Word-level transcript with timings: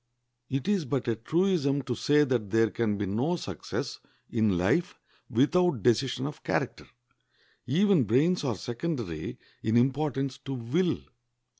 It 0.49 0.67
is 0.67 0.85
but 0.85 1.07
a 1.07 1.15
truism 1.15 1.83
to 1.83 1.93
say 1.93 2.23
that 2.23 2.49
there 2.49 2.71
can 2.71 2.97
be 2.97 3.05
no 3.05 3.35
success 3.35 3.99
in 4.31 4.57
life 4.57 4.97
without 5.29 5.83
decision 5.83 6.25
of 6.25 6.41
character. 6.43 6.87
Even 7.67 8.05
brains 8.05 8.43
are 8.43 8.55
secondary 8.55 9.37
in 9.61 9.77
importance 9.77 10.39
to 10.39 10.55
will. 10.55 10.97